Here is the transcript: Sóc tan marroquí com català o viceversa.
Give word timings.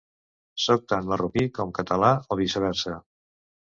Sóc 0.63 0.87
tan 0.93 1.11
marroquí 1.11 1.45
com 1.57 1.73
català 1.81 2.11
o 2.17 2.39
viceversa. 2.43 2.95